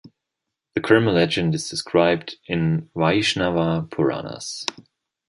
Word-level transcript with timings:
The 0.73 0.81
Kurma 0.81 1.13
legend 1.13 1.53
is 1.53 1.69
described 1.69 2.35
in 2.47 2.89
Vaishnava 2.97 3.87
Puranas. 3.91 4.65